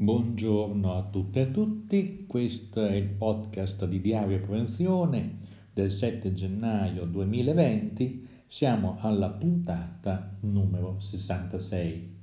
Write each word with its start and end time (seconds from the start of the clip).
Buongiorno 0.00 0.94
a 0.94 1.02
tutte 1.02 1.40
e 1.40 1.42
a 1.42 1.46
tutti, 1.48 2.24
questo 2.26 2.86
è 2.86 2.94
il 2.94 3.08
podcast 3.08 3.84
di 3.84 4.00
Diario 4.00 4.40
Prevenzione 4.40 5.40
del 5.74 5.90
7 5.90 6.32
gennaio 6.32 7.04
2020, 7.04 8.26
siamo 8.46 8.96
alla 9.00 9.28
puntata 9.28 10.38
numero 10.40 10.98
66. 11.00 12.16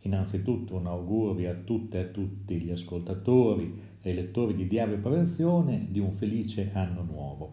Innanzitutto 0.00 0.74
un 0.74 0.88
augurio 0.88 1.48
a 1.48 1.54
tutte 1.54 1.98
e 1.98 2.00
a 2.00 2.06
tutti 2.06 2.60
gli 2.60 2.72
ascoltatori 2.72 3.80
e 4.02 4.14
lettori 4.14 4.56
di 4.56 4.66
Diario 4.66 4.98
Prevenzione 4.98 5.86
di 5.92 6.00
un 6.00 6.16
felice 6.16 6.72
anno 6.74 7.04
nuovo. 7.04 7.52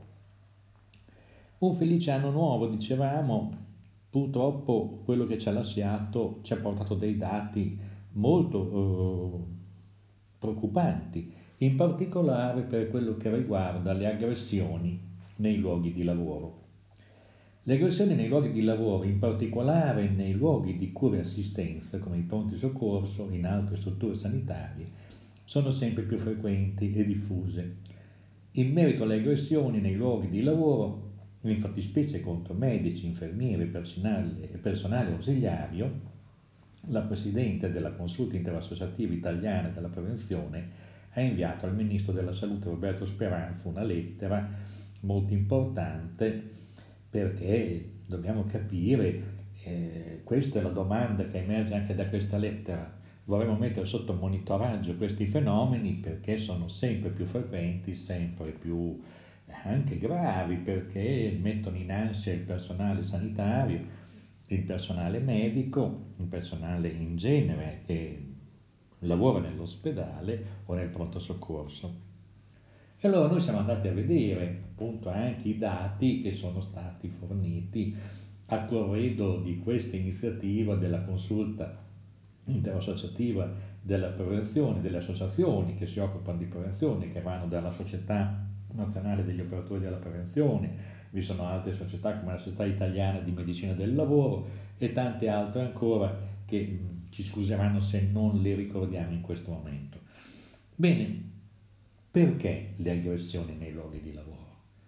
Un 1.59 1.75
felice 1.75 2.09
anno 2.09 2.31
nuovo, 2.31 2.65
dicevamo, 2.65 3.55
purtroppo 4.09 5.04
quello 5.05 5.27
che 5.27 5.38
ci 5.38 5.47
ha 5.47 5.51
lasciato 5.51 6.39
ci 6.41 6.54
ha 6.54 6.57
portato 6.57 6.95
dei 6.95 7.17
dati 7.17 7.97
molto 8.13 8.71
eh, 8.71 9.57
preoccupanti, 10.39 11.32
in 11.57 11.75
particolare 11.75 12.61
per 12.61 12.89
quello 12.89 13.18
che 13.18 13.34
riguarda 13.36 13.93
le 13.93 14.07
aggressioni 14.07 15.00
nei 15.38 15.57
luoghi 15.57 15.92
di 15.92 16.04
lavoro. 16.04 16.57
Le 17.64 17.74
aggressioni 17.74 18.15
nei 18.15 18.29
luoghi 18.29 18.52
di 18.52 18.64
lavoro, 18.64 19.04
in 19.04 19.20
particolare 19.20 20.10
nei 20.10 20.34
luoghi 20.34 20.78
di 20.78 20.92
cura 20.92 21.18
e 21.18 21.20
assistenza, 21.20 22.00
come 22.00 22.18
i 22.18 22.21
pronti 22.21 22.56
soccorso 22.56 23.28
in 23.29 23.46
altre 23.46 23.75
strutture 23.75 24.15
sanitarie, 24.15 24.88
sono 25.43 25.70
sempre 25.70 26.04
più 26.04 26.18
frequenti 26.18 26.93
e 26.93 27.06
diffuse. 27.06 27.76
In 28.54 28.71
merito 28.71 29.04
alle 29.04 29.18
aggressioni 29.18 29.79
nei 29.79 29.96
luoghi 29.96 30.29
di 30.29 30.42
lavoro, 30.42 31.07
in 31.42 31.60
fattispecie 31.60 32.22
contro 32.22 32.53
medici, 32.53 33.06
infermieri 33.06 33.64
e 33.64 34.58
personale 34.58 35.12
ausiliario, 35.12 36.17
la 36.88 37.02
Presidente 37.02 37.72
della 37.72 37.92
Consulta 37.92 38.36
Interassociativa 38.36 39.14
Italiana 39.14 39.70
della 39.70 39.89
Prevenzione 39.89 40.88
ha 41.12 41.22
inviato 41.22 41.66
al 41.66 41.76
Ministro 41.76 42.14
della 42.14 42.34
Salute 42.34 42.70
Roberto 42.70 43.06
Speranza 43.06 43.70
una 43.70 43.84
lettera 43.84 44.48
molto 45.02 45.34
importante 45.34 46.50
perché 47.09 47.98
dobbiamo 48.06 48.45
capire, 48.45 49.22
eh, 49.64 50.22
questa 50.23 50.59
è 50.59 50.62
la 50.62 50.70
domanda 50.70 51.26
che 51.28 51.40
emerge 51.40 51.73
anche 51.73 51.95
da 51.95 52.08
questa 52.08 52.38
lettera, 52.38 52.98
vorremmo 53.25 53.56
mettere 53.56 53.86
sotto 53.86 54.14
monitoraggio 54.14 54.96
questi 54.96 55.25
fenomeni 55.25 55.94
perché 55.94 56.38
sono 56.38 56.68
sempre 56.68 57.09
più 57.09 57.25
frequenti, 57.25 57.96
sempre 57.96 58.52
più 58.52 59.00
eh, 59.46 59.53
anche 59.64 59.98
gravi 59.98 60.56
perché 60.56 61.38
mettono 61.40 61.78
in 61.78 61.92
ansia 61.92 62.34
il 62.34 62.42
personale 62.42 63.03
sanitario, 63.03 63.98
il 64.55 64.64
personale 64.64 65.19
medico, 65.19 66.14
il 66.17 66.25
personale 66.25 66.89
in 66.89 67.16
genere 67.17 67.81
che 67.86 68.25
lavora 69.00 69.39
nell'ospedale 69.39 70.44
o 70.66 70.73
nel 70.73 70.89
pronto 70.89 71.19
soccorso. 71.19 72.08
E 72.97 73.08
allora 73.08 73.30
noi 73.30 73.39
siamo 73.39 73.59
andati 73.59 73.88
a 73.88 73.94
vedere 73.94 74.61
appunto 74.72 75.09
anche 75.09 75.47
i 75.47 75.58
dati 75.58 76.22
che 76.22 76.33
sono 76.33 76.59
stati 76.59 77.08
forniti 77.08 77.95
a 78.47 78.66
corredo 78.66 79.39
di 79.39 79.59
questa 79.59 79.95
iniziativa 79.95 80.75
della 80.75 81.02
consulta 81.03 81.88
interassociativa 82.45 83.50
della 83.81 84.09
prevenzione, 84.09 84.81
delle 84.81 84.97
associazioni 84.97 85.75
che 85.75 85.86
si 85.86 86.00
occupano 86.00 86.39
di 86.39 86.45
prevenzione, 86.45 87.11
che 87.11 87.22
vanno 87.22 87.47
dalla 87.47 87.72
Società 87.72 88.47
Nazionale 88.72 89.23
degli 89.23 89.39
Operatori 89.39 89.80
della 89.80 89.97
Prevenzione, 89.97 90.97
vi 91.12 91.22
sono 91.22 91.46
altre 91.46 91.74
società 91.74 92.18
come 92.18 92.34
la 92.34 92.38
Società 92.38 92.66
Italiana 92.66 93.20
di 93.20 93.32
Medicina 93.32 93.74
del 93.74 93.96
Lavoro 93.96 94.48
e 94.78 94.92
tante 94.92 95.28
altre 95.28 95.62
ancora 95.62 96.16
che 96.46 96.80
ci 97.10 97.24
scuseranno 97.24 97.80
se 97.80 98.02
non 98.12 98.42
le 98.42 98.56
ricordiamo 98.56 99.12
in 99.12 99.22
questo 99.22 99.52
momento. 99.52 100.00
Bene, 100.76 101.24
perché 102.12 102.74
le 102.78 102.92
aggressioni 102.92 103.56
nei 103.56 103.72
luoghi 103.72 104.02
di 104.02 104.14
lavoro? 104.14 104.38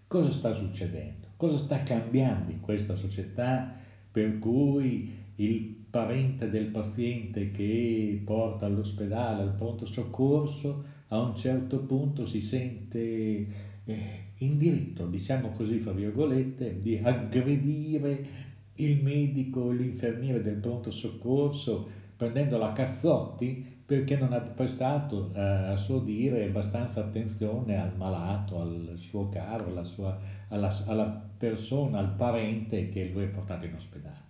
Cosa 0.08 0.32
sta 0.32 0.54
succedendo? 0.54 1.28
Cosa 1.38 1.58
sta 1.58 1.84
cambiando 1.84 2.52
in 2.52 2.60
questa 2.60 2.96
società 2.96 3.74
per 4.12 4.40
cui 4.40 5.20
il 5.36 5.60
parente 5.90 6.50
del 6.50 6.68
paziente 6.68 7.52
che 7.52 8.22
porta 8.24 8.66
all'ospedale, 8.66 9.42
al 9.42 9.56
pronto 9.56 9.86
soccorso, 9.86 10.84
a 11.08 11.20
un 11.20 11.36
certo 11.36 11.80
punto 11.80 12.26
si 12.26 12.42
sente 12.42 13.48
eh, 13.86 14.31
in 14.42 14.58
diritto, 14.58 15.08
diciamo 15.08 15.50
così, 15.50 15.80
fra 15.80 15.92
virgolette, 15.92 16.82
di 16.82 17.00
aggredire 17.02 18.50
il 18.76 19.02
medico 19.02 19.62
o 19.62 19.72
l'infermiere 19.72 20.42
del 20.42 20.56
pronto 20.56 20.92
soccorso 20.92 22.00
prendendolo 22.16 22.66
a 22.66 22.72
cazzotti 22.72 23.80
perché 23.84 24.18
non 24.18 24.32
ha 24.32 24.40
prestato 24.40 25.32
eh, 25.34 25.42
a 25.42 25.76
suo 25.76 26.00
dire 26.00 26.46
abbastanza 26.46 27.02
attenzione 27.02 27.82
al 27.82 27.96
malato, 27.98 28.62
al 28.62 28.94
suo 28.98 29.28
caro, 29.28 29.66
alla, 29.68 29.84
sua, 29.84 30.18
alla, 30.48 30.84
alla 30.86 31.30
persona, 31.38 32.00
al 32.00 32.14
parente 32.16 32.90
che 32.90 33.10
lui 33.12 33.24
è 33.24 33.28
portato 33.28 33.66
in 33.66 33.74
ospedale. 33.74 34.30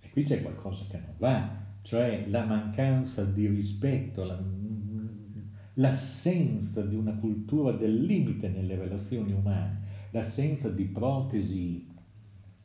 E 0.00 0.10
qui 0.10 0.24
c'è 0.24 0.42
qualcosa 0.42 0.86
che 0.88 0.98
non 0.98 1.14
va, 1.18 1.48
cioè 1.82 2.24
la 2.26 2.44
mancanza 2.44 3.24
di 3.24 3.46
rispetto, 3.46 4.24
la, 4.24 4.42
l'assenza 5.78 6.82
di 6.82 6.94
una 6.94 7.14
cultura 7.14 7.72
del 7.72 8.02
limite 8.02 8.48
nelle 8.48 8.76
relazioni 8.76 9.32
umane, 9.32 9.80
l'assenza 10.10 10.70
di 10.70 10.84
protesi 10.84 11.94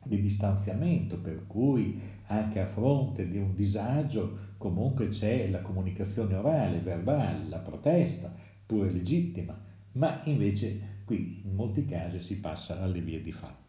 di 0.04 0.20
distanziamento, 0.20 1.18
per 1.18 1.46
cui 1.46 2.00
anche 2.26 2.60
a 2.60 2.66
fronte 2.66 3.28
di 3.28 3.38
un 3.38 3.54
disagio 3.54 4.50
comunque 4.56 5.08
c'è 5.08 5.48
la 5.50 5.60
comunicazione 5.60 6.34
orale, 6.34 6.78
verbale, 6.78 7.48
la 7.48 7.58
protesta, 7.58 8.32
pure 8.64 8.90
legittima, 8.90 9.58
ma 9.92 10.22
invece 10.24 11.00
qui 11.04 11.42
in 11.44 11.54
molti 11.54 11.84
casi 11.84 12.20
si 12.20 12.38
passa 12.40 12.80
alle 12.80 13.00
vie 13.00 13.22
di 13.22 13.32
fatto. 13.32 13.60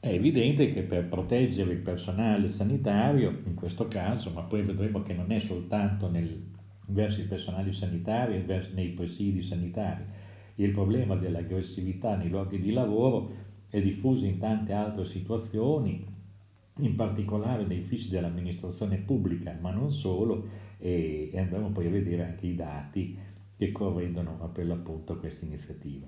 È 0.00 0.08
evidente 0.08 0.72
che 0.72 0.82
per 0.82 1.08
proteggere 1.08 1.72
il 1.72 1.80
personale 1.80 2.48
sanitario, 2.48 3.42
in 3.44 3.54
questo 3.54 3.88
caso, 3.88 4.30
ma 4.30 4.42
poi 4.42 4.62
vedremo 4.62 5.02
che 5.02 5.14
non 5.14 5.30
è 5.30 5.38
soltanto 5.38 6.08
nel 6.08 6.56
verso 6.88 7.20
i 7.20 7.24
personali 7.24 7.72
sanitari 7.72 8.36
e 8.36 8.68
nei 8.74 8.90
presidi 8.90 9.42
sanitari. 9.42 10.04
Il 10.56 10.70
problema 10.70 11.16
dell'aggressività 11.16 12.16
nei 12.16 12.28
luoghi 12.28 12.58
di 12.60 12.72
lavoro 12.72 13.30
è 13.68 13.80
diffuso 13.80 14.26
in 14.26 14.38
tante 14.38 14.72
altre 14.72 15.04
situazioni, 15.04 16.04
in 16.80 16.94
particolare 16.94 17.66
nei 17.66 17.80
uffici 17.80 18.08
dell'amministrazione 18.08 18.98
pubblica, 18.98 19.56
ma 19.60 19.70
non 19.70 19.92
solo, 19.92 20.46
e, 20.78 21.30
andremo 21.34 21.70
poi 21.70 21.86
a 21.86 21.90
vedere 21.90 22.24
anche 22.24 22.46
i 22.46 22.54
dati 22.54 23.18
che 23.56 23.72
corredono 23.72 24.36
per 24.52 24.66
l'appunto 24.66 25.18
questa 25.18 25.44
iniziativa. 25.44 26.06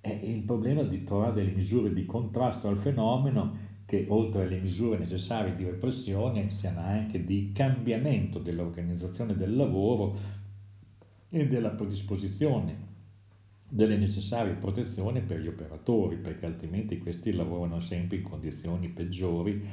È 0.00 0.20
il 0.22 0.42
problema 0.42 0.82
di 0.82 1.02
trovare 1.04 1.34
delle 1.34 1.52
misure 1.52 1.92
di 1.92 2.04
contrasto 2.04 2.68
al 2.68 2.76
fenomeno 2.76 3.56
che 3.86 4.06
oltre 4.08 4.42
alle 4.42 4.58
misure 4.58 4.98
necessarie 4.98 5.54
di 5.54 5.64
repressione 5.64 6.50
siano 6.50 6.80
anche 6.80 7.24
di 7.24 7.52
cambiamento 7.54 8.40
dell'organizzazione 8.40 9.36
del 9.36 9.54
lavoro 9.54 10.18
e 11.28 11.46
della 11.46 11.70
predisposizione 11.70 12.94
delle 13.68 13.96
necessarie 13.96 14.54
protezioni 14.54 15.22
per 15.22 15.40
gli 15.40 15.46
operatori, 15.46 16.16
perché 16.16 16.46
altrimenti 16.46 16.98
questi 16.98 17.32
lavorano 17.32 17.78
sempre 17.78 18.16
in 18.16 18.22
condizioni 18.22 18.88
peggiori, 18.88 19.64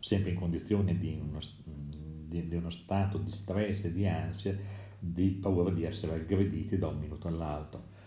sempre 0.00 0.30
in 0.30 0.36
condizioni 0.36 0.98
di 0.98 1.20
uno, 1.20 1.38
di, 1.64 2.48
di 2.48 2.54
uno 2.56 2.70
stato 2.70 3.18
di 3.18 3.30
stress 3.30 3.84
e 3.84 3.92
di 3.92 4.06
ansia, 4.06 4.56
di 4.98 5.30
paura 5.30 5.70
di 5.70 5.84
essere 5.84 6.14
aggrediti 6.14 6.76
da 6.76 6.88
un 6.88 6.98
minuto 6.98 7.28
all'altro. 7.28 7.98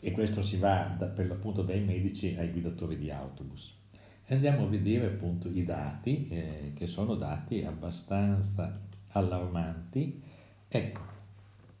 E 0.00 0.10
questo 0.12 0.42
si 0.42 0.56
va 0.56 0.94
da, 0.98 1.06
per 1.06 1.28
l'appunto 1.28 1.62
dai 1.62 1.82
medici 1.82 2.34
ai 2.38 2.50
guidatori 2.50 2.96
di 2.96 3.10
autobus 3.10 3.80
andiamo 4.28 4.64
a 4.64 4.68
vedere 4.68 5.06
appunto 5.06 5.48
i 5.48 5.64
dati, 5.64 6.28
eh, 6.28 6.72
che 6.74 6.86
sono 6.86 7.14
dati 7.14 7.64
abbastanza 7.64 8.80
allarmanti. 9.08 10.22
Ecco, 10.68 11.00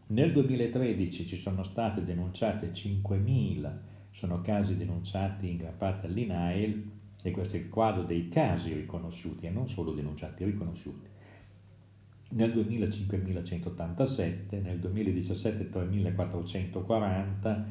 nel 0.08 0.32
2013 0.32 1.26
ci 1.26 1.38
sono 1.38 1.62
state 1.62 2.04
denunciate 2.04 2.72
5.000, 2.72 3.70
sono 4.10 4.42
casi 4.42 4.76
denunciati 4.76 5.48
in 5.48 5.56
gran 5.56 5.76
parte 5.76 6.06
all'INAIL, 6.06 6.90
e 7.22 7.30
questo 7.30 7.56
è 7.56 7.60
il 7.60 7.68
quadro 7.68 8.02
dei 8.02 8.28
casi 8.28 8.74
riconosciuti, 8.74 9.46
e 9.46 9.50
non 9.50 9.68
solo 9.68 9.92
denunciati, 9.92 10.44
riconosciuti. 10.44 11.08
Nel 12.30 12.52
2000 12.52 12.86
5.187, 12.86 14.62
nel 14.62 14.78
2017 14.80 15.70
3.440, 15.70 17.62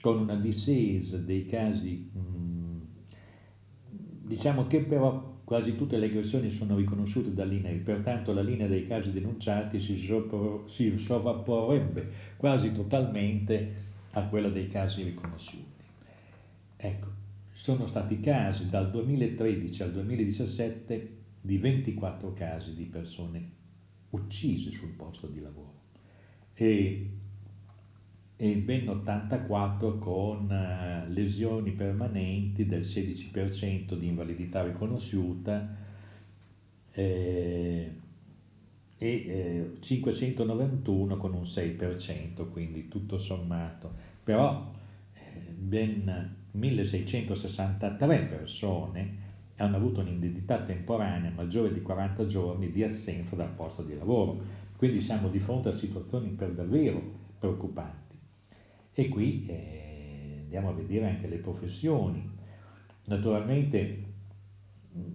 con 0.00 0.18
una 0.18 0.36
discesa 0.36 1.18
dei 1.18 1.44
casi 1.44 2.10
mh, 2.12 2.61
Diciamo 4.32 4.66
che 4.66 4.80
però 4.80 5.40
quasi 5.44 5.76
tutte 5.76 5.98
le 5.98 6.06
aggressioni 6.06 6.48
sono 6.48 6.76
riconosciute 6.76 7.34
dall'INAIL, 7.34 7.80
pertanto 7.80 8.32
la 8.32 8.40
linea 8.40 8.66
dei 8.66 8.86
casi 8.86 9.12
denunciati 9.12 9.78
si, 9.78 9.94
sopra, 9.94 10.66
si 10.66 10.96
sovrapporrebbe 10.96 12.08
quasi 12.38 12.72
totalmente 12.72 13.74
a 14.12 14.26
quella 14.28 14.48
dei 14.48 14.68
casi 14.68 15.02
riconosciuti. 15.02 15.84
Ecco, 16.78 17.06
sono 17.52 17.84
stati 17.84 18.20
casi 18.20 18.70
dal 18.70 18.90
2013 18.90 19.82
al 19.82 19.92
2017 19.92 21.16
di 21.42 21.58
24 21.58 22.32
casi 22.32 22.74
di 22.74 22.84
persone 22.84 23.50
uccisi 24.08 24.72
sul 24.72 24.92
posto 24.92 25.26
di 25.26 25.40
lavoro 25.40 25.74
e, 26.54 27.10
e 28.42 28.56
ben 28.56 28.88
84 28.88 29.98
con 29.98 30.50
uh, 30.50 31.08
lesioni 31.12 31.70
permanenti 31.70 32.66
del 32.66 32.80
16% 32.80 33.94
di 33.94 34.08
invalidità 34.08 34.64
riconosciuta 34.64 35.76
eh, 36.90 37.92
e 38.98 39.08
eh, 39.08 39.76
591 39.78 41.16
con 41.18 41.34
un 41.34 41.44
6%, 41.44 42.50
quindi 42.50 42.88
tutto 42.88 43.16
sommato. 43.16 43.92
Però 44.24 44.72
eh, 45.12 45.52
ben 45.52 46.34
1663 46.50 48.22
persone 48.22 49.16
hanno 49.58 49.76
avuto 49.76 50.00
un'indennità 50.00 50.62
temporanea 50.62 51.30
maggiore 51.30 51.72
di 51.72 51.80
40 51.80 52.26
giorni 52.26 52.72
di 52.72 52.82
assenza 52.82 53.36
dal 53.36 53.50
posto 53.50 53.84
di 53.84 53.94
lavoro. 53.94 54.40
Quindi 54.76 55.00
siamo 55.00 55.28
di 55.28 55.38
fronte 55.38 55.68
a 55.68 55.72
situazioni 55.72 56.30
per 56.30 56.50
davvero 56.50 57.00
preoccupanti. 57.38 58.11
E 58.94 59.08
qui 59.08 59.46
eh, 59.46 60.40
andiamo 60.42 60.70
a 60.70 60.74
vedere 60.74 61.08
anche 61.08 61.28
le 61.28 61.38
professioni. 61.38 62.30
Naturalmente 63.06 64.10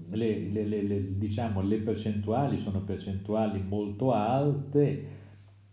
le, 0.09 0.39
le, 0.49 0.65
le, 0.65 1.17
diciamo, 1.17 1.61
le 1.61 1.77
percentuali 1.77 2.57
sono 2.57 2.81
percentuali 2.81 3.61
molto 3.61 4.13
alte 4.13 5.15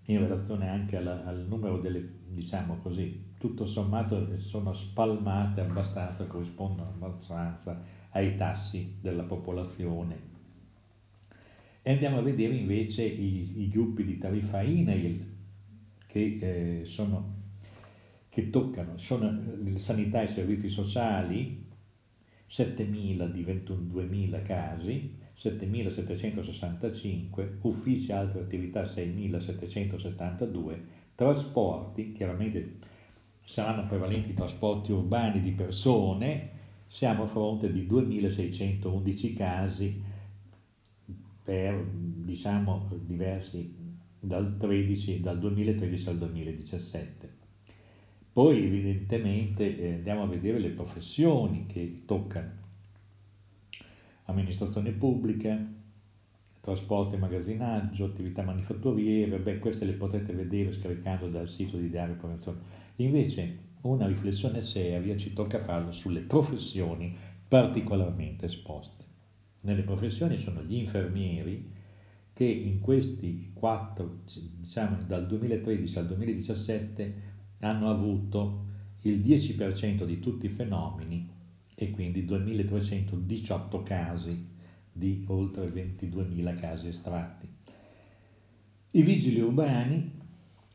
in 0.06 0.18
relazione 0.18 0.68
anche 0.68 0.96
alla, 0.96 1.24
al 1.24 1.46
numero 1.48 1.78
delle, 1.78 2.06
diciamo 2.28 2.76
così, 2.76 3.32
tutto 3.38 3.64
sommato 3.64 4.38
sono 4.38 4.72
spalmate 4.72 5.60
abbastanza, 5.60 6.26
corrispondono 6.26 6.90
abbastanza 6.90 7.82
ai 8.10 8.36
tassi 8.36 8.96
della 9.00 9.22
popolazione. 9.22 10.32
E 11.82 11.92
andiamo 11.92 12.18
a 12.18 12.22
vedere 12.22 12.54
invece 12.54 13.04
i, 13.04 13.62
i 13.62 13.68
gruppi 13.68 14.04
di 14.04 14.18
tariffa 14.18 14.62
INAIL 14.62 15.32
che, 16.06 16.38
eh, 16.40 16.84
sono, 16.84 17.43
che 18.34 18.50
toccano, 18.50 18.98
sono 18.98 19.40
eh, 19.64 19.78
sanità 19.78 20.20
e 20.20 20.26
servizi 20.26 20.68
sociali, 20.68 21.64
7.000 22.50 23.30
di 23.30 23.44
22.000 23.44 24.42
casi, 24.42 25.18
7.765, 25.38 27.58
uffici 27.60 28.10
e 28.10 28.14
altre 28.14 28.40
attività 28.40 28.82
6.772, 28.82 30.80
trasporti, 31.14 32.10
chiaramente 32.10 32.78
saranno 33.44 33.86
prevalenti 33.86 34.34
trasporti 34.34 34.90
urbani 34.90 35.40
di 35.40 35.52
persone, 35.52 36.50
siamo 36.88 37.22
a 37.22 37.28
fronte 37.28 37.70
di 37.70 37.86
2.611 37.86 39.36
casi 39.36 40.02
per 41.44 41.86
diciamo 41.86 42.88
diversi 43.04 43.72
dal, 44.18 44.56
13, 44.56 45.20
dal 45.20 45.38
2013 45.38 46.08
al 46.08 46.18
2017. 46.18 47.33
Poi 48.34 48.64
evidentemente 48.64 49.78
eh, 49.78 49.92
andiamo 49.92 50.24
a 50.24 50.26
vedere 50.26 50.58
le 50.58 50.70
professioni 50.70 51.66
che 51.66 52.02
toccano 52.04 52.50
amministrazione 54.24 54.90
pubblica, 54.90 55.56
trasporto 56.60 57.14
e 57.14 57.18
magazzinaggio, 57.18 58.06
attività 58.06 58.42
manifatturiere, 58.42 59.38
beh 59.38 59.60
queste 59.60 59.84
le 59.84 59.92
potete 59.92 60.32
vedere 60.32 60.72
scaricando 60.72 61.28
dal 61.28 61.48
sito 61.48 61.76
di 61.76 61.88
Diario 61.88 62.16
Prevenzione. 62.16 62.58
Invece 62.96 63.58
una 63.82 64.08
riflessione 64.08 64.62
seria 64.62 65.16
ci 65.16 65.32
tocca 65.32 65.62
farlo 65.62 65.92
sulle 65.92 66.18
professioni 66.18 67.16
particolarmente 67.46 68.46
esposte. 68.46 69.04
Nelle 69.60 69.82
professioni 69.82 70.38
sono 70.38 70.60
gli 70.60 70.74
infermieri 70.74 71.70
che 72.32 72.44
in 72.46 72.80
questi 72.80 73.52
quattro, 73.54 74.22
diciamo 74.58 74.96
dal 75.06 75.24
2013 75.28 75.98
al 76.00 76.06
2017, 76.08 77.32
hanno 77.64 77.90
avuto 77.90 78.62
il 79.02 79.20
10% 79.20 80.04
di 80.04 80.20
tutti 80.20 80.46
i 80.46 80.50
fenomeni 80.50 81.28
e 81.74 81.90
quindi 81.90 82.24
2318 82.24 83.82
casi 83.82 84.52
di 84.92 85.24
oltre 85.28 85.66
22.000 85.68 86.60
casi 86.60 86.88
estratti. 86.88 87.48
I 88.92 89.02
vigili 89.02 89.40
urbani 89.40 90.22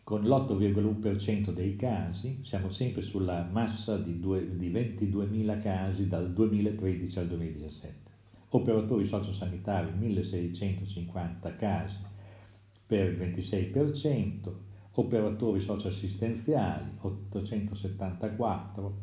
con 0.03 0.23
l'8,1% 0.23 1.53
dei 1.53 1.75
casi, 1.75 2.41
siamo 2.43 2.69
sempre 2.69 3.01
sulla 3.01 3.47
massa 3.49 3.97
di, 3.97 4.19
due, 4.19 4.57
di 4.57 4.71
22.000 4.71 5.61
casi 5.61 6.07
dal 6.07 6.33
2013 6.33 7.19
al 7.19 7.27
2017. 7.27 8.11
Operatori 8.49 9.05
sociosanitari 9.05 9.91
1.650 9.91 11.55
casi 11.55 11.97
per 12.85 13.11
il 13.11 13.17
26%, 13.19 14.68
operatori 14.99 15.61
socioassistenziali 15.61 16.97
874, 16.99 19.01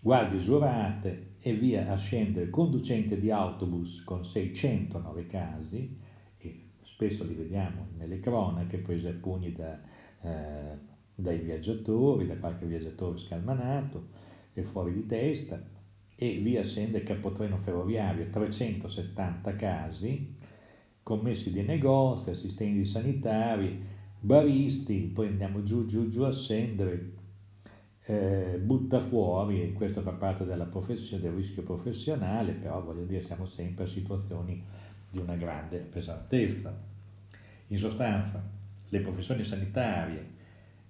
guardie 0.00 0.38
giurate 0.38 1.34
e 1.40 1.54
via 1.54 1.90
a 1.90 1.96
scendere 1.96 2.50
conducente 2.50 3.20
di 3.20 3.30
autobus 3.30 4.02
con 4.04 4.24
609 4.24 5.26
casi, 5.26 5.98
e 6.38 6.70
spesso 6.82 7.24
li 7.24 7.34
vediamo 7.34 7.88
nelle 7.96 8.20
cronache 8.20 8.78
prese 8.78 9.08
a 9.08 9.12
pugni 9.12 9.52
da, 9.52 9.78
eh, 10.22 10.78
dai 11.14 11.38
viaggiatori, 11.40 12.26
da 12.26 12.38
qualche 12.38 12.66
viaggiatore 12.66 13.18
scalmanato 13.18 14.08
e 14.54 14.62
fuori 14.62 14.94
di 14.94 15.06
testa, 15.06 15.62
e 16.20 16.38
via 16.38 16.64
scende 16.64 17.02
capotreno 17.02 17.58
ferroviario 17.58 18.28
370 18.28 19.54
casi, 19.54 20.36
commessi 21.02 21.52
di 21.52 21.62
negozi, 21.62 22.30
assistenti 22.30 22.84
sanitari, 22.84 23.97
baristi, 24.20 25.10
poi 25.12 25.28
andiamo 25.28 25.62
giù, 25.62 25.86
giù, 25.86 26.08
giù 26.08 26.22
a 26.22 26.32
scendere, 26.32 27.12
eh, 28.04 28.58
butta 28.62 29.00
fuori, 29.00 29.62
e 29.62 29.72
questo 29.72 30.00
fa 30.00 30.12
parte 30.12 30.44
del 30.44 30.66
rischio 31.34 31.62
professionale, 31.62 32.52
però 32.52 32.82
voglio 32.82 33.04
dire 33.04 33.22
siamo 33.22 33.46
sempre 33.46 33.84
a 33.84 33.86
situazioni 33.86 34.62
di 35.10 35.18
una 35.18 35.36
grande 35.36 35.78
pesantezza. 35.78 36.76
In 37.68 37.78
sostanza, 37.78 38.42
le 38.88 39.00
professioni 39.00 39.44
sanitarie 39.44 40.36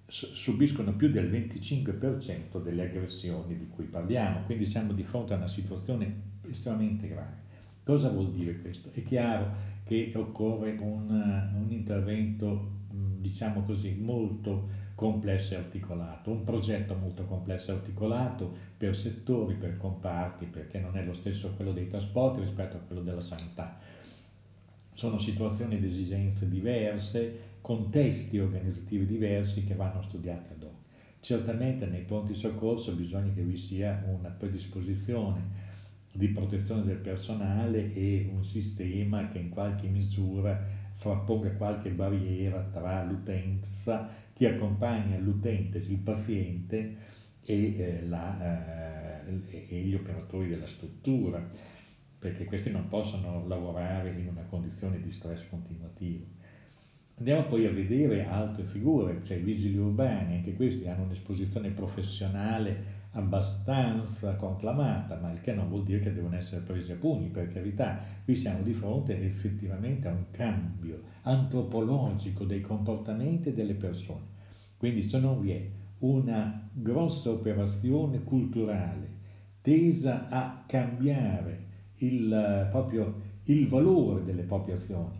subiscono 0.07 0.95
più 0.95 1.11
del 1.11 1.29
25% 1.29 2.61
delle 2.63 2.83
aggressioni 2.83 3.57
di 3.57 3.67
cui 3.67 3.85
parliamo, 3.85 4.43
quindi 4.45 4.65
siamo 4.65 4.93
di 4.93 5.03
fronte 5.03 5.33
a 5.33 5.37
una 5.37 5.47
situazione 5.47 6.21
estremamente 6.49 7.07
grave. 7.07 7.47
Cosa 7.89 8.09
vuol 8.09 8.29
dire 8.29 8.61
questo? 8.61 8.91
È 8.93 9.01
chiaro 9.01 9.49
che 9.83 10.11
occorre 10.13 10.77
un, 10.79 11.09
un 11.09 11.71
intervento 11.71 12.73
diciamo 12.87 13.63
così, 13.63 13.95
molto 13.95 14.67
complesso 14.93 15.55
e 15.55 15.57
articolato, 15.57 16.29
un 16.29 16.43
progetto 16.43 16.93
molto 16.93 17.25
complesso 17.25 17.71
e 17.71 17.73
articolato 17.73 18.53
per 18.77 18.95
settori, 18.95 19.55
per 19.55 19.77
comparti, 19.77 20.45
perché 20.45 20.77
non 20.77 20.97
è 20.97 21.03
lo 21.03 21.13
stesso 21.13 21.55
quello 21.55 21.71
dei 21.71 21.87
trasporti 21.87 22.41
rispetto 22.41 22.77
a 22.77 22.79
quello 22.79 23.01
della 23.01 23.21
sanità. 23.21 23.75
Sono 24.93 25.17
situazioni 25.17 25.77
ed 25.77 25.83
esigenze 25.83 26.47
diverse, 26.47 27.57
contesti 27.59 28.37
organizzativi 28.37 29.07
diversi 29.07 29.63
che 29.63 29.73
vanno 29.73 30.03
studiati 30.03 30.53
ad 30.53 30.61
hoc. 30.61 30.73
Certamente 31.21 31.87
nei 31.87 32.01
pronti 32.01 32.35
soccorso 32.35 32.93
bisogna 32.93 33.33
che 33.33 33.41
vi 33.41 33.57
sia 33.57 34.05
una 34.07 34.29
predisposizione 34.29 35.68
di 36.11 36.27
protezione 36.29 36.83
del 36.83 36.97
personale 36.97 37.93
e 37.93 38.29
un 38.33 38.43
sistema 38.43 39.29
che 39.29 39.39
in 39.39 39.49
qualche 39.49 39.87
misura 39.87 40.77
frapponga 40.95 41.51
qualche 41.51 41.91
barriera 41.91 42.61
tra 42.71 43.03
l'utenza, 43.03 44.09
chi 44.33 44.45
accompagna 44.45 45.17
l'utente, 45.17 45.77
il 45.77 45.97
paziente 45.97 46.95
e, 47.45 47.77
eh, 47.77 48.05
la, 48.07 49.21
eh, 49.25 49.67
e 49.69 49.81
gli 49.81 49.95
operatori 49.95 50.49
della 50.49 50.67
struttura, 50.67 51.47
perché 52.19 52.45
questi 52.45 52.69
non 52.69 52.89
possono 52.89 53.47
lavorare 53.47 54.09
in 54.09 54.27
una 54.27 54.43
condizione 54.49 55.01
di 55.01 55.11
stress 55.11 55.47
continuativo. 55.47 56.25
Andiamo 57.15 57.45
poi 57.45 57.65
a 57.65 57.71
vedere 57.71 58.25
altre 58.25 58.63
figure, 58.63 59.21
cioè 59.23 59.37
i 59.37 59.41
vigili 59.41 59.77
urbani, 59.77 60.35
anche 60.35 60.55
questi 60.55 60.87
hanno 60.87 61.03
un'esposizione 61.03 61.69
professionale 61.69 62.97
abbastanza 63.11 64.35
conclamata, 64.35 65.17
ma 65.19 65.31
il 65.31 65.41
che 65.41 65.53
non 65.53 65.67
vuol 65.67 65.83
dire 65.83 65.99
che 65.99 66.13
devono 66.13 66.35
essere 66.35 66.61
presi 66.61 66.91
a 66.91 66.95
pugni, 66.95 67.29
per 67.29 67.47
carità, 67.47 67.99
qui 68.23 68.35
siamo 68.35 68.61
di 68.61 68.73
fronte 68.73 69.19
effettivamente 69.19 70.07
a 70.07 70.11
un 70.11 70.25
cambio 70.31 71.01
antropologico 71.23 72.43
dei 72.43 72.61
comportamenti 72.61 73.53
delle 73.53 73.73
persone. 73.73 74.37
Quindi 74.77 75.09
se 75.09 75.19
non 75.19 75.41
vi 75.41 75.51
è 75.51 75.69
una 75.99 76.69
grossa 76.71 77.31
operazione 77.31 78.23
culturale 78.23 79.17
tesa 79.61 80.27
a 80.29 80.63
cambiare 80.65 81.67
il, 81.97 82.67
proprio 82.71 83.27
il 83.45 83.67
valore 83.67 84.23
delle 84.23 84.43
proprie 84.43 84.75
azioni, 84.75 85.17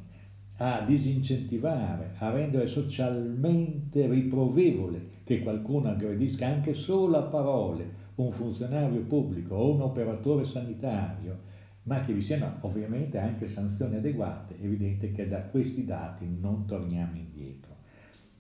a 0.58 0.82
disincentivare, 0.82 2.14
a 2.18 2.30
rendere 2.30 2.68
socialmente 2.68 4.08
riprovevole 4.08 5.18
che 5.30 5.42
qualcuno 5.42 5.90
aggredisca 5.90 6.48
anche 6.48 6.74
solo 6.74 7.16
a 7.18 7.22
parole 7.22 8.08
un 8.16 8.32
funzionario 8.32 9.02
pubblico 9.02 9.54
o 9.54 9.76
un 9.76 9.82
operatore 9.82 10.44
sanitario, 10.44 11.38
ma 11.84 12.04
che 12.04 12.14
vi 12.14 12.22
siano 12.24 12.58
ovviamente 12.62 13.20
anche 13.20 13.48
sanzioni 13.48 13.98
adeguate, 13.98 14.58
è 14.58 14.64
evidente 14.64 15.12
che 15.12 15.28
da 15.28 15.44
questi 15.44 15.86
dati 15.86 16.28
non 16.28 16.66
torniamo 16.66 17.16
indietro. 17.16 17.76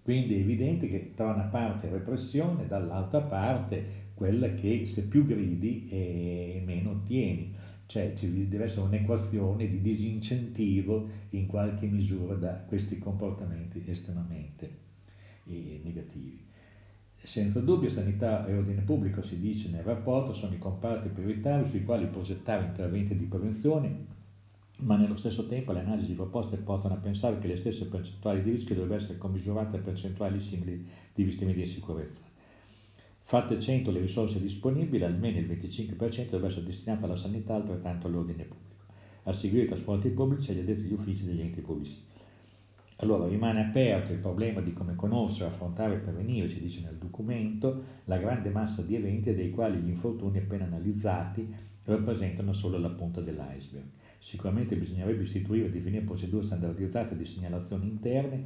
Quindi 0.01 0.37
è 0.37 0.39
evidente 0.39 0.87
che 0.87 1.11
da 1.15 1.27
una 1.27 1.43
parte 1.43 1.89
repressione, 1.89 2.65
dall'altra 2.65 3.21
parte 3.21 4.07
quella 4.15 4.55
che 4.55 4.87
se 4.87 5.07
più 5.07 5.27
gridi 5.27 5.85
e 5.87 6.59
meno 6.65 6.89
ottieni. 6.89 7.53
Cioè 7.85 8.13
ci 8.15 8.47
deve 8.47 8.63
essere 8.63 8.87
un'equazione 8.87 9.67
di 9.67 9.79
disincentivo 9.79 11.07
in 11.29 11.45
qualche 11.45 11.85
misura 11.85 12.33
da 12.33 12.63
questi 12.65 12.97
comportamenti 12.97 13.83
estremamente 13.85 14.71
eh, 15.43 15.81
negativi. 15.83 16.48
Senza 17.21 17.59
dubbio 17.59 17.89
sanità 17.89 18.47
e 18.47 18.55
ordine 18.55 18.81
pubblico, 18.81 19.21
si 19.21 19.39
dice 19.39 19.69
nel 19.69 19.83
rapporto, 19.83 20.33
sono 20.33 20.55
i 20.55 20.57
comparti 20.57 21.09
prioritari 21.09 21.67
sui 21.67 21.83
quali 21.83 22.07
progettare 22.07 22.65
interventi 22.65 23.15
di 23.15 23.25
prevenzione, 23.25 24.05
ma 24.79 24.95
nello 24.95 25.17
stesso 25.17 25.45
tempo 25.45 25.73
le 25.73 25.81
analisi 25.81 26.13
proposte 26.13 26.57
portano 26.57 26.95
a 26.95 26.97
pensare 26.97 27.37
che 27.37 27.47
le 27.47 27.57
stesse 27.57 27.87
percentuali 27.87 28.41
di 28.41 28.51
rischio 28.51 28.73
dovrebbero 28.73 29.01
essere 29.01 29.17
commisurate 29.17 29.77
a 29.77 29.81
percentuali 29.81 30.39
simili 30.39 30.87
di 31.13 31.21
investimenti 31.21 31.59
di 31.59 31.67
sicurezza. 31.67 32.23
Fatte 33.21 33.59
100 33.59 33.91
le 33.91 33.99
risorse 33.99 34.39
disponibili, 34.39 35.03
almeno 35.03 35.37
il 35.37 35.45
25% 35.45 35.97
dovrebbe 35.97 36.47
essere 36.47 36.65
destinato 36.65 37.05
alla 37.05 37.17
sanità, 37.17 37.53
altrettanto 37.53 38.07
all'ordine 38.07 38.43
pubblico, 38.45 38.85
a 39.23 39.33
seguire 39.33 39.65
i 39.65 39.67
trasporti 39.67 40.09
pubblici 40.09 40.49
e 40.49 40.53
agli 40.53 40.61
addetti 40.61 40.85
agli 40.85 40.93
uffici 40.93 41.25
degli 41.25 41.41
enti 41.41 41.61
pubblici 41.61 42.07
allora 43.01 43.27
rimane 43.27 43.61
aperto 43.61 44.11
il 44.11 44.19
problema 44.19 44.59
di 44.59 44.73
come 44.73 44.95
conoscere, 44.95 45.49
affrontare 45.49 45.95
e 45.95 45.99
prevenire, 45.99 46.49
ci 46.49 46.59
dice 46.59 46.81
nel 46.81 46.97
documento, 46.97 47.83
la 48.05 48.17
grande 48.17 48.49
massa 48.49 48.81
di 48.81 48.95
eventi 48.95 49.33
dei 49.33 49.51
quali 49.51 49.79
gli 49.79 49.87
infortuni 49.87 50.39
appena 50.39 50.65
analizzati 50.65 51.53
rappresentano 51.85 52.51
solo 52.51 52.77
la 52.77 52.89
punta 52.89 53.21
dell'iceberg. 53.21 53.85
Sicuramente 54.19 54.75
bisognerebbe 54.75 55.23
istituire 55.23 55.67
e 55.67 55.71
definire 55.71 56.03
procedure 56.03 56.43
standardizzate 56.43 57.15
di 57.15 57.23
segnalazioni 57.23 57.87
interne 57.87 58.43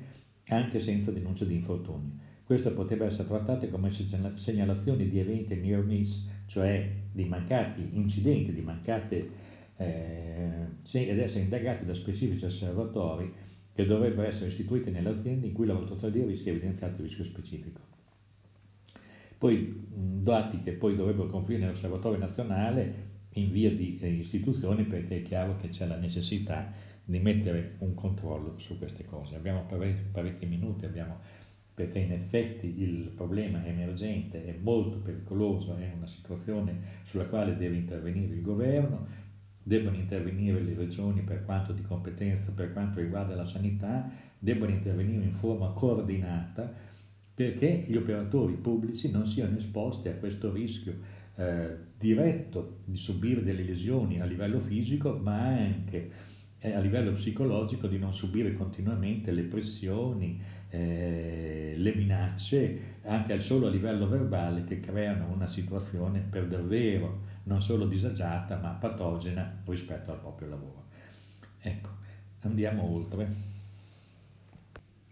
anche 0.48 0.80
senza 0.80 1.12
denuncia 1.12 1.46
di 1.46 1.56
infortuni. 1.56 2.20
Queste 2.44 2.70
potrebbero 2.70 3.10
essere 3.10 3.28
trattate 3.28 3.72
come 3.72 3.90
segnalazioni 3.90 5.10
di 5.10 5.18
eventi 5.18 5.56
near 5.56 5.84
miss, 5.84 6.28
cioè 6.46 6.92
di 7.12 7.26
mancati 7.26 7.90
incidenti, 7.94 8.54
di 8.54 8.62
mancate 8.62 9.30
eh, 9.78 10.68
ed 10.92 11.20
essere 11.20 11.44
indagati 11.44 11.86
da 11.86 11.94
specifici 11.96 12.46
osservatori 12.46 13.34
che 13.74 13.86
dovrebbero 13.86 14.28
essere 14.28 14.50
istituite 14.50 14.92
nelle 14.92 15.10
aziende 15.10 15.48
in 15.48 15.54
cui 15.54 15.66
la 15.66 15.74
valutazione 15.74 16.14
dei 16.14 16.26
rischi 16.26 16.50
ha 16.50 16.52
evidenziato 16.52 16.96
il 16.96 17.08
rischio 17.08 17.24
specifico. 17.24 17.82
Poi 19.38 19.88
dati 19.90 20.62
che 20.62 20.74
poi 20.74 20.96
dovrebbero 20.96 21.28
confluire 21.28 21.64
nell'osservatorio 21.64 22.18
nazionale 22.18 23.12
in 23.34 23.52
via 23.52 23.72
di 23.72 23.98
eh, 24.00 24.08
istituzione 24.10 24.84
perché 24.84 25.18
è 25.18 25.22
chiaro 25.22 25.58
che 25.58 25.70
c'è 25.70 25.88
la 25.88 25.98
necessità 25.98 26.72
di 27.04 27.20
mettere 27.20 27.76
un 27.80 27.94
controllo 27.94 28.58
su 28.58 28.78
queste 28.78 29.06
cose. 29.06 29.36
Abbiamo 29.36 29.66
parecchi 30.12 30.46
minuti, 30.46 30.86
abbiamo, 30.86 31.20
perché 31.74 32.00
in 32.00 32.14
effetti 32.14 32.82
il 32.82 33.12
problema 33.16 33.66
emergente 33.66 34.46
è 34.46 34.56
molto 34.62 35.00
pericoloso, 35.00 35.76
è 35.76 35.92
una 35.96 36.08
situazione 36.08 37.02
sulla 37.04 37.26
quale 37.26 37.58
deve 37.58 37.76
intervenire 37.76 38.36
il 38.36 38.42
governo, 38.42 39.08
debbono 39.64 39.96
intervenire 39.96 40.62
le 40.62 40.76
regioni 40.76 41.22
per 41.22 41.46
quanto 41.46 41.72
di 41.72 41.82
competenza, 41.82 42.52
per 42.52 42.74
quanto 42.74 43.00
riguarda 43.00 43.36
la 43.36 43.48
sanità, 43.48 44.10
debbono 44.38 44.72
intervenire 44.72 45.24
in 45.24 45.34
forma 45.34 45.70
coordinata 45.70 46.92
perché 47.34 47.86
gli 47.88 47.96
operatori 47.96 48.54
pubblici 48.54 49.10
non 49.10 49.26
siano 49.26 49.58
esposti 49.58 50.08
a 50.08 50.14
questo 50.14 50.52
rischio 50.52 50.94
eh, 51.36 51.78
diretto 51.98 52.82
di 52.86 52.98
subire 52.98 53.42
delle 53.42 53.64
lesioni 53.64 54.22
a 54.22 54.26
livello 54.26 54.60
fisico, 54.60 55.18
ma 55.18 55.38
anche 55.48 56.12
a 56.72 56.80
livello 56.80 57.12
psicologico 57.12 57.88
di 57.88 57.98
non 58.00 58.14
subire 58.14 58.54
continuamente 58.54 59.32
le 59.32 59.44
pressioni, 59.44 60.40
eh, 60.70 61.74
le 61.78 61.96
minacce, 61.96 63.00
anche 63.04 63.40
solo 63.42 63.68
a 63.68 63.70
livello 63.70 64.08
verbale, 64.08 64.64
che 64.64 64.80
creano 64.80 65.28
una 65.34 65.48
situazione 65.48 66.20
per 66.20 66.48
davvero 66.48 67.32
non 67.44 67.62
solo 67.62 67.86
disagiata 67.86 68.58
ma 68.58 68.70
patogena 68.70 69.62
rispetto 69.66 70.12
al 70.12 70.20
proprio 70.20 70.50
lavoro. 70.50 70.86
Ecco, 71.60 71.90
andiamo 72.42 72.84
oltre. 72.84 73.52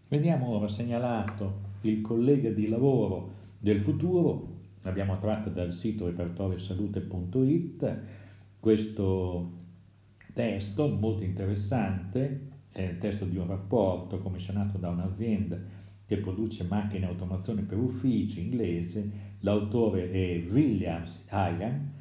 Vediamo 0.07 0.47
ora 0.47 0.69
segnalato 0.69 1.69
il 1.81 2.01
collega 2.01 2.49
di 2.49 2.69
lavoro 2.69 3.33
del 3.59 3.79
futuro, 3.81 4.59
abbiamo 4.83 5.19
tratto 5.19 5.49
dal 5.49 5.73
sito 5.73 6.05
repertoriosalute.it 6.05 7.99
questo 8.59 9.60
testo 10.33 10.87
molto 10.89 11.23
interessante, 11.23 12.49
è 12.71 12.81
il 12.81 12.97
testo 12.97 13.25
di 13.25 13.37
un 13.37 13.47
rapporto 13.47 14.19
commissionato 14.19 14.77
da 14.77 14.89
un'azienda 14.89 15.59
che 16.05 16.17
produce 16.17 16.63
macchine 16.63 17.05
automazione 17.05 17.61
per 17.61 17.77
uffici 17.77 18.41
inglese, 18.41 19.29
l'autore 19.39 20.11
è 20.11 20.43
Williams 20.49 21.23
Ian 21.31 21.93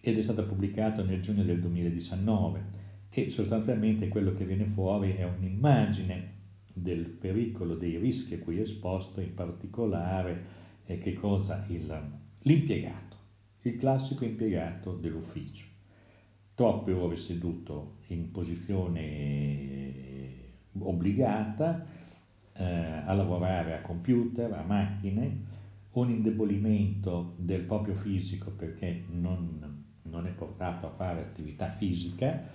ed 0.00 0.18
è 0.18 0.22
stata 0.22 0.42
pubblicata 0.42 1.02
nel 1.02 1.20
giugno 1.20 1.42
del 1.42 1.60
2019 1.60 2.78
e 3.10 3.28
sostanzialmente 3.28 4.08
quello 4.08 4.32
che 4.34 4.44
viene 4.44 4.66
fuori 4.66 5.14
è 5.14 5.24
un'immagine 5.24 6.38
del 6.72 7.06
pericolo, 7.06 7.74
dei 7.74 7.98
rischi 7.98 8.34
a 8.34 8.38
cui 8.38 8.58
è 8.58 8.62
esposto, 8.62 9.20
in 9.20 9.34
particolare 9.34 10.44
è 10.84 10.98
che 10.98 11.12
cosa 11.12 11.64
il, 11.68 11.92
l'impiegato, 12.42 13.16
il 13.62 13.76
classico 13.76 14.24
impiegato 14.24 14.94
dell'ufficio. 14.94 15.69
Troppe 16.60 16.92
ore 16.92 17.16
seduto 17.16 18.00
in 18.08 18.30
posizione 18.32 19.94
obbligata 20.78 21.86
eh, 22.52 22.64
a 23.06 23.14
lavorare 23.14 23.74
a 23.74 23.80
computer, 23.80 24.52
a 24.52 24.62
macchine, 24.62 25.40
un 25.92 26.10
indebolimento 26.10 27.32
del 27.38 27.62
proprio 27.62 27.94
fisico 27.94 28.50
perché 28.50 29.04
non 29.08 29.84
non 30.10 30.26
è 30.26 30.32
portato 30.32 30.86
a 30.86 30.90
fare 30.90 31.22
attività 31.22 31.70
fisica, 31.70 32.46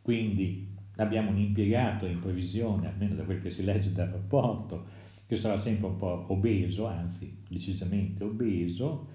quindi 0.00 0.74
abbiamo 0.96 1.28
un 1.28 1.36
impiegato 1.36 2.06
in 2.06 2.18
previsione, 2.20 2.86
almeno 2.86 3.14
da 3.14 3.24
quel 3.24 3.42
che 3.42 3.50
si 3.50 3.62
legge 3.62 3.92
dal 3.92 4.08
rapporto, 4.08 4.86
che 5.26 5.36
sarà 5.36 5.58
sempre 5.58 5.88
un 5.88 5.96
po' 5.98 6.24
obeso, 6.28 6.86
anzi 6.86 7.42
decisamente 7.46 8.24
obeso, 8.24 9.06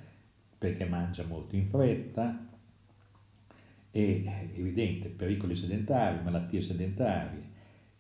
perché 0.56 0.86
mangia 0.86 1.26
molto 1.26 1.56
in 1.56 1.68
fretta, 1.68 2.45
e 3.96 4.26
evidente 4.58 5.08
pericoli 5.08 5.56
sedentari, 5.56 6.22
malattie 6.22 6.62
sedentarie, 6.62 7.42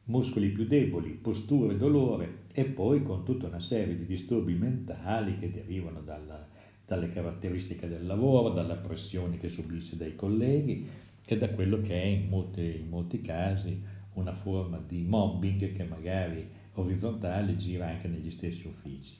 muscoli 0.05 0.49
più 0.49 0.65
deboli, 0.65 1.11
posture 1.11 1.77
dolore 1.77 2.47
e 2.51 2.65
poi 2.65 3.01
con 3.01 3.23
tutta 3.23 3.47
una 3.47 3.61
serie 3.61 3.95
di 3.97 4.05
disturbi 4.05 4.55
mentali 4.55 5.39
che 5.39 5.49
derivano 5.49 6.01
dalla, 6.01 6.45
dalle 6.85 7.07
caratteristiche 7.07 7.87
del 7.87 8.05
lavoro, 8.05 8.49
dalla 8.49 8.75
pressione 8.75 9.37
che 9.37 9.47
subisce 9.47 9.95
dai 9.95 10.15
colleghi 10.15 10.85
e 11.23 11.37
da 11.37 11.49
quello 11.51 11.79
che 11.79 12.01
è 12.01 12.05
in, 12.05 12.27
molte, 12.27 12.61
in 12.61 12.89
molti 12.89 13.21
casi 13.21 13.81
una 14.15 14.33
forma 14.33 14.83
di 14.85 15.01
mobbing 15.01 15.71
che 15.71 15.83
magari 15.85 16.45
orizzontale 16.73 17.55
gira 17.55 17.87
anche 17.87 18.09
negli 18.09 18.31
stessi 18.31 18.67
uffici. 18.67 19.17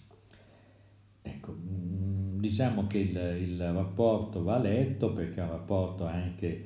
Ecco, 1.21 1.53
mm, 1.57 2.24
diciamo 2.45 2.85
che 2.85 2.99
il, 2.99 3.17
il 3.41 3.73
rapporto 3.73 4.43
va 4.43 4.59
letto 4.59 5.11
perché 5.11 5.39
è 5.39 5.43
un 5.43 5.49
rapporto 5.49 6.05
anche 6.05 6.65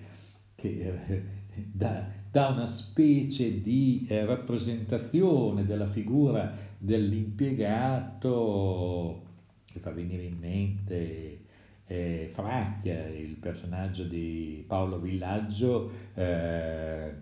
che 0.56 0.94
eh, 1.08 1.24
dà, 1.72 2.06
dà, 2.30 2.50
una 2.50 2.68
specie 2.68 3.62
di 3.62 4.06
eh, 4.10 4.26
rappresentazione 4.26 5.66
della 5.66 5.88
figura 5.88 6.54
dell'impiegato 6.78 9.24
che 9.66 9.80
fa 9.80 9.92
venire 9.92 10.24
in 10.24 10.38
mente 10.38 11.44
eh, 11.86 12.30
Fracchia, 12.34 13.08
il 13.08 13.36
personaggio 13.36 14.04
di 14.04 14.66
Paolo 14.68 15.00
Villaggio, 15.00 15.90
eh, 16.14 17.14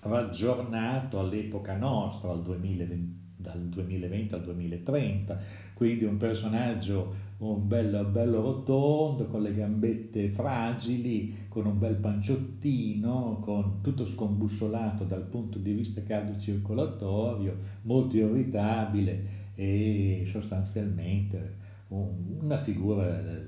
raggiornato 0.00 1.18
all'epoca 1.18 1.76
nostra, 1.76 2.30
al 2.30 2.42
2020, 2.42 3.20
dal 3.36 3.58
2020 3.58 4.34
al 4.34 4.42
2030, 4.42 5.40
quindi 5.82 6.04
un 6.04 6.16
personaggio 6.16 7.30
un 7.38 7.66
bello, 7.66 8.04
bello 8.04 8.40
rotondo, 8.40 9.26
con 9.26 9.42
le 9.42 9.52
gambette 9.52 10.28
fragili, 10.28 11.46
con 11.48 11.66
un 11.66 11.76
bel 11.76 11.96
panciottino, 11.96 13.40
con 13.40 13.80
tutto 13.80 14.06
scombussolato 14.06 15.02
dal 15.02 15.24
punto 15.24 15.58
di 15.58 15.72
vista 15.72 16.04
cardiocircolatorio, 16.04 17.56
molto 17.82 18.16
irritabile 18.16 19.50
e 19.56 20.24
sostanzialmente 20.30 21.56
una 21.88 22.62
figura 22.62 23.18
eh, 23.18 23.46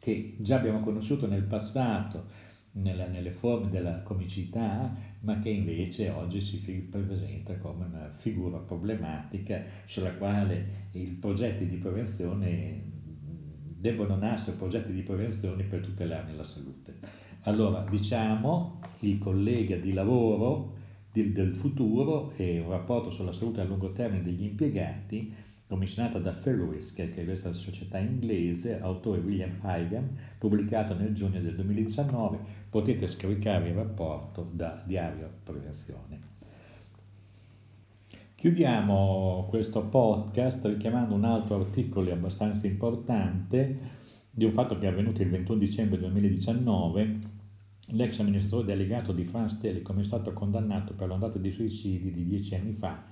che 0.00 0.34
già 0.40 0.56
abbiamo 0.56 0.80
conosciuto 0.80 1.28
nel 1.28 1.44
passato 1.44 2.24
nella, 2.72 3.06
nelle 3.06 3.30
forme 3.30 3.70
della 3.70 4.02
comicità, 4.02 4.92
ma 5.24 5.38
che 5.40 5.48
invece 5.48 6.10
oggi 6.10 6.40
si 6.40 6.58
presenta 6.58 7.56
come 7.56 7.86
una 7.86 8.12
figura 8.16 8.58
problematica 8.58 9.62
sulla 9.86 10.12
quale 10.14 10.88
i 10.92 11.06
progetti 11.18 11.66
di 11.66 11.76
prevenzione 11.76 12.92
debbono 13.78 14.16
nascere 14.16 14.56
progetti 14.56 14.92
di 14.92 15.02
prevenzione 15.02 15.64
per 15.64 15.80
tutelarne 15.80 16.34
la 16.34 16.44
salute. 16.44 16.98
Allora, 17.42 17.84
diciamo, 17.88 18.80
il 19.00 19.18
collega 19.18 19.76
di 19.76 19.92
lavoro 19.92 20.72
del, 21.12 21.32
del 21.32 21.54
futuro 21.54 22.32
e 22.36 22.60
un 22.60 22.70
rapporto 22.70 23.10
sulla 23.10 23.32
salute 23.32 23.60
a 23.60 23.64
lungo 23.64 23.92
termine 23.92 24.22
degli 24.22 24.44
impiegati, 24.44 25.34
commissionato 25.74 26.20
da 26.20 26.32
Ferris, 26.32 26.92
che 26.92 27.12
è 27.12 27.24
questa 27.24 27.52
società 27.52 27.98
inglese, 27.98 28.80
autore 28.80 29.18
William 29.18 29.58
Hygan, 29.64 30.16
pubblicato 30.38 30.94
nel 30.94 31.12
giugno 31.14 31.40
del 31.40 31.56
2019. 31.56 32.38
Potete 32.70 33.08
scaricare 33.08 33.70
il 33.70 33.74
rapporto 33.74 34.48
da 34.52 34.80
Diario 34.86 35.28
Prevenzione. 35.42 36.32
Chiudiamo 38.36 39.46
questo 39.48 39.82
podcast 39.84 40.64
richiamando 40.64 41.16
un 41.16 41.24
altro 41.24 41.56
articolo 41.56 42.12
abbastanza 42.12 42.68
importante 42.68 44.02
di 44.30 44.44
un 44.44 44.52
fatto 44.52 44.78
che 44.78 44.86
è 44.86 44.90
avvenuto 44.90 45.22
il 45.22 45.30
21 45.30 45.58
dicembre 45.58 45.98
2019 45.98 47.32
L'ex 47.88 48.18
amministratore 48.18 48.64
delegato 48.64 49.12
di 49.12 49.24
France 49.24 49.58
Telecom 49.60 50.00
è 50.00 50.04
stato 50.04 50.32
condannato 50.32 50.94
per 50.94 51.06
l'ondata 51.06 51.38
di 51.38 51.52
suicidi 51.52 52.12
di 52.12 52.24
dieci 52.24 52.54
anni 52.54 52.72
fa. 52.72 53.04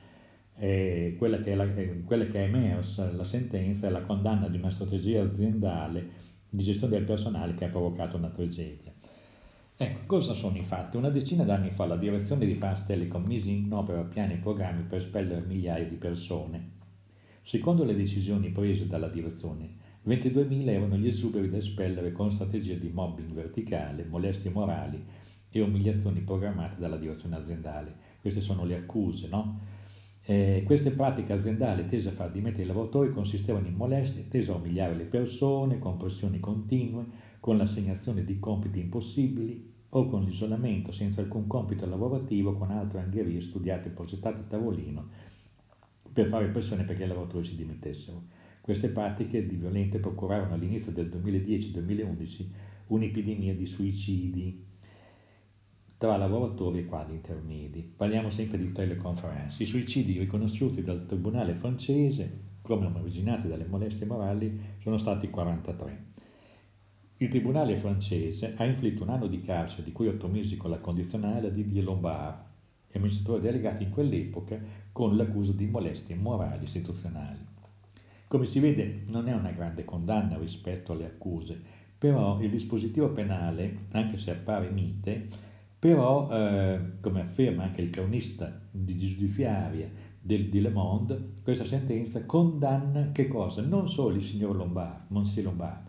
Quella, 0.54 1.40
che 1.40 1.54
la, 1.54 1.64
eh, 1.74 2.02
quella 2.04 2.26
che 2.26 2.44
è 2.44 2.48
emersa, 2.48 3.10
la 3.12 3.24
sentenza, 3.24 3.86
è 3.86 3.90
la 3.90 4.02
condanna 4.02 4.48
di 4.48 4.58
una 4.58 4.70
strategia 4.70 5.22
aziendale 5.22 6.30
di 6.48 6.62
gestione 6.62 6.96
del 6.96 7.04
personale 7.04 7.54
che 7.54 7.64
ha 7.64 7.68
provocato 7.68 8.16
una 8.16 8.28
tragedia. 8.28 8.92
Ecco, 9.74 10.00
cosa 10.06 10.34
sono 10.34 10.58
i 10.58 10.62
fatti? 10.62 10.96
Una 10.96 11.08
decina 11.08 11.44
d'anni 11.44 11.70
fa 11.70 11.86
la 11.86 11.96
direzione 11.96 12.46
di 12.46 12.54
France 12.54 12.84
Telecom 12.86 13.24
mise 13.24 13.50
in 13.50 13.72
opera 13.72 14.02
piani 14.04 14.34
e 14.34 14.36
programmi 14.36 14.82
per 14.82 14.98
espellere 14.98 15.40
migliaia 15.40 15.88
di 15.88 15.96
persone. 15.96 16.70
Secondo 17.42 17.82
le 17.82 17.96
decisioni 17.96 18.50
prese 18.50 18.86
dalla 18.86 19.08
direzione, 19.08 19.80
22.000 20.06 20.68
erano 20.68 20.96
gli 20.96 21.06
esuberi 21.06 21.48
da 21.48 21.56
espellere 21.56 22.12
con 22.12 22.30
strategie 22.30 22.78
di 22.78 22.90
mobbing 22.90 23.32
verticale, 23.32 24.04
molestie 24.04 24.50
morali 24.50 25.02
e 25.50 25.60
umiliazioni 25.60 26.20
programmate 26.20 26.76
dalla 26.78 26.96
direzione 26.96 27.36
aziendale. 27.36 27.94
Queste 28.20 28.40
sono 28.40 28.64
le 28.64 28.76
accuse, 28.76 29.28
no? 29.28 29.58
Eh, 30.24 30.62
queste 30.64 30.92
pratiche 30.92 31.32
aziendali 31.32 31.84
tese 31.84 32.10
a 32.10 32.12
far 32.12 32.30
dimettere 32.30 32.62
i 32.62 32.66
lavoratori 32.66 33.10
consistevano 33.10 33.66
in 33.66 33.74
molestie 33.74 34.28
tese 34.28 34.52
a 34.52 34.54
umiliare 34.54 34.94
le 34.94 35.04
persone, 35.04 35.80
con 35.80 35.96
pressioni 35.96 36.38
continue, 36.38 37.04
con 37.40 37.56
l'assegnazione 37.56 38.24
di 38.24 38.38
compiti 38.38 38.78
impossibili 38.78 39.70
o 39.90 40.06
con 40.06 40.22
l'isolamento 40.22 40.92
senza 40.92 41.20
alcun 41.20 41.48
compito 41.48 41.86
lavorativo 41.86 42.54
con 42.54 42.70
altre 42.70 43.00
angherie 43.00 43.40
studiate 43.40 43.88
e 43.88 43.92
progettate 43.92 44.40
a 44.40 44.44
tavolino 44.44 45.08
per 46.12 46.28
fare 46.28 46.48
pressione 46.48 46.84
perché 46.84 47.02
i 47.02 47.08
lavoratori 47.08 47.44
si 47.44 47.56
dimettessero. 47.56 48.22
Queste 48.60 48.90
pratiche 48.90 49.44
di 49.44 49.56
violenza 49.56 49.98
procurarono 49.98 50.54
all'inizio 50.54 50.92
del 50.92 51.08
2010-2011 51.08 52.46
un'epidemia 52.86 53.56
di 53.56 53.66
suicidi 53.66 54.64
tra 56.02 56.16
lavoratori 56.16 56.80
e 56.80 56.84
quadri 56.84 57.14
intermedi. 57.14 57.92
Parliamo 57.96 58.28
sempre 58.28 58.58
di 58.58 58.72
teleconferenze. 58.72 59.62
I 59.62 59.66
suicidi 59.66 60.18
riconosciuti 60.18 60.82
dal 60.82 61.06
tribunale 61.06 61.54
francese 61.54 62.56
come 62.60 62.86
originati 62.86 63.46
dalle 63.46 63.66
molestie 63.66 64.04
morali 64.04 64.78
sono 64.80 64.96
stati 64.96 65.30
43. 65.30 66.04
Il 67.18 67.28
tribunale 67.28 67.76
francese 67.76 68.54
ha 68.56 68.64
inflitto 68.64 69.04
un 69.04 69.10
anno 69.10 69.28
di 69.28 69.42
carcere, 69.42 69.84
di 69.84 69.92
cui 69.92 70.08
otto 70.08 70.26
mesi 70.26 70.56
con 70.56 70.70
la 70.70 70.80
condizionale 70.80 71.46
a 71.46 71.50
Didier 71.50 71.84
Lombard, 71.84 72.36
amministratore 72.94 73.40
delegato 73.40 73.84
in 73.84 73.90
quell'epoca, 73.90 74.58
con 74.90 75.16
l'accusa 75.16 75.52
di 75.52 75.66
molestie 75.66 76.16
morali 76.16 76.64
istituzionali. 76.64 77.46
Come 78.26 78.46
si 78.46 78.58
vede 78.58 79.04
non 79.06 79.28
è 79.28 79.32
una 79.32 79.52
grande 79.52 79.84
condanna 79.84 80.36
rispetto 80.36 80.94
alle 80.94 81.06
accuse, 81.06 81.62
però 81.96 82.40
il 82.40 82.50
dispositivo 82.50 83.10
penale, 83.10 83.86
anche 83.92 84.18
se 84.18 84.32
appare 84.32 84.68
mite, 84.68 85.50
però, 85.82 86.28
eh, 86.30 87.00
come 87.00 87.22
afferma 87.22 87.64
anche 87.64 87.82
il 87.82 87.90
cronista 87.90 88.56
di 88.70 88.96
giudiziaria 88.96 89.90
del, 90.20 90.48
di 90.48 90.60
Le 90.60 90.68
Monde, 90.68 91.40
questa 91.42 91.64
sentenza 91.64 92.24
condanna 92.24 93.10
che 93.10 93.26
cosa? 93.26 93.62
Non 93.62 93.88
solo 93.88 94.14
il 94.14 94.22
signor 94.22 94.54
Lombard, 94.54 95.06
Monsieur 95.08 95.44
Lombard, 95.44 95.88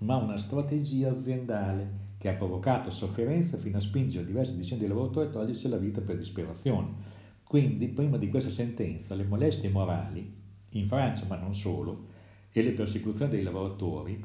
ma 0.00 0.16
una 0.16 0.36
strategia 0.36 1.12
aziendale 1.12 2.16
che 2.18 2.28
ha 2.28 2.34
provocato 2.34 2.90
sofferenza 2.90 3.56
fino 3.56 3.78
a 3.78 3.80
spingere 3.80 4.26
diverse 4.26 4.58
decine 4.58 4.80
di 4.80 4.88
lavoratori 4.88 5.28
a 5.28 5.30
togliersi 5.30 5.70
la 5.70 5.78
vita 5.78 6.02
per 6.02 6.18
disperazione. 6.18 6.88
Quindi, 7.44 7.88
prima 7.88 8.18
di 8.18 8.28
questa 8.28 8.50
sentenza, 8.50 9.14
le 9.14 9.24
molestie 9.24 9.70
morali 9.70 10.36
in 10.72 10.86
Francia, 10.86 11.24
ma 11.26 11.36
non 11.36 11.54
solo, 11.54 12.08
e 12.52 12.62
le 12.62 12.72
persecuzioni 12.72 13.30
dei 13.30 13.42
lavoratori 13.42 14.22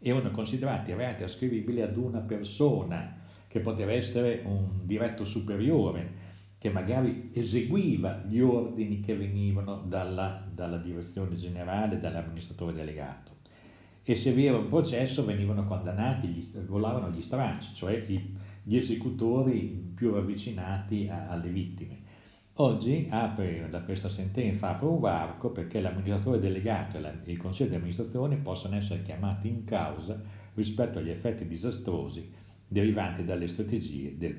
erano 0.00 0.32
considerati 0.32 0.92
reati 0.92 1.22
ascrivibili 1.22 1.82
ad 1.82 1.96
una 1.96 2.18
persona, 2.18 3.26
che 3.48 3.60
poteva 3.60 3.92
essere 3.92 4.42
un 4.44 4.80
diretto 4.84 5.24
superiore, 5.24 6.26
che 6.58 6.70
magari 6.70 7.30
eseguiva 7.32 8.22
gli 8.26 8.40
ordini 8.40 9.00
che 9.00 9.16
venivano 9.16 9.82
dalla, 9.86 10.46
dalla 10.52 10.76
direzione 10.76 11.34
generale, 11.36 11.98
dall'amministratore 11.98 12.74
delegato. 12.74 13.36
E 14.04 14.16
se 14.16 14.32
vi 14.32 14.46
era 14.46 14.58
un 14.58 14.68
processo 14.68 15.24
venivano 15.24 15.64
condannati, 15.64 16.28
gli, 16.28 16.44
volavano 16.66 17.10
gli 17.10 17.20
stracci, 17.20 17.74
cioè 17.74 18.04
gli, 18.06 18.76
esecutori 18.76 19.92
più 19.94 20.14
avvicinati 20.14 21.08
a, 21.08 21.28
alle 21.28 21.48
vittime. 21.48 22.06
Oggi 22.54 23.06
apre 23.08 23.68
da 23.70 23.82
questa 23.82 24.08
sentenza 24.08 24.70
apre 24.70 24.86
un 24.86 24.98
varco 24.98 25.50
perché 25.50 25.80
l'amministratore 25.80 26.40
delegato 26.40 26.98
e 26.98 27.30
il 27.30 27.36
consiglio 27.36 27.68
di 27.68 27.74
amministrazione 27.76 28.36
possono 28.36 28.74
essere 28.76 29.02
chiamati 29.02 29.48
in 29.48 29.64
causa 29.64 30.20
rispetto 30.54 30.98
agli 30.98 31.10
effetti 31.10 31.46
disastrosi 31.46 32.37
derivanti 32.68 33.24
dalle 33.24 33.48
strategie 33.48 34.16
del 34.16 34.36